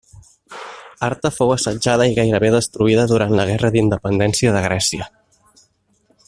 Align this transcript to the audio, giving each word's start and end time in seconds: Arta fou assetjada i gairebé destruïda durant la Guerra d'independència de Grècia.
Arta 1.07 1.31
fou 1.35 1.51
assetjada 1.55 2.07
i 2.11 2.15
gairebé 2.21 2.51
destruïda 2.55 3.05
durant 3.13 3.37
la 3.41 3.47
Guerra 3.51 3.71
d'independència 3.77 4.57
de 4.57 4.65
Grècia. 4.69 5.11